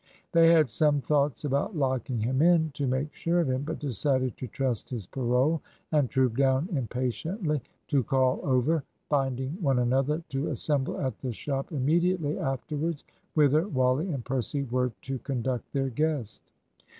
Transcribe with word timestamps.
They 0.31 0.51
had 0.51 0.67
some 0.71 0.99
thoughts 0.99 1.45
about 1.45 1.75
locking 1.77 2.19
him 2.21 2.41
in, 2.41 2.71
to 2.73 2.87
make 2.87 3.13
sure 3.13 3.39
of 3.39 3.47
him, 3.51 3.61
but 3.61 3.77
decided 3.77 4.35
to 4.37 4.47
trust 4.47 4.89
his 4.89 5.05
parole, 5.05 5.61
and 5.91 6.09
trooped 6.09 6.37
down 6.37 6.67
impatiently 6.73 7.61
to 7.89 8.03
call 8.03 8.39
over, 8.41 8.83
binding 9.09 9.61
one 9.61 9.77
another 9.77 10.23
to 10.29 10.47
assemble 10.49 10.99
at 10.99 11.19
the 11.19 11.31
shop 11.31 11.71
immediately 11.71 12.39
afterwards, 12.39 13.03
whither 13.35 13.67
Wally 13.67 14.09
and 14.11 14.25
Percy 14.25 14.63
were 14.63 14.91
to 15.03 15.19
conduct 15.19 15.71
their 15.71 15.89
guest. 15.91 16.41